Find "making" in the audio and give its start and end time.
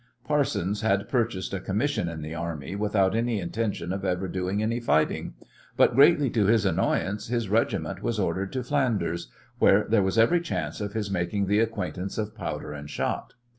11.11-11.45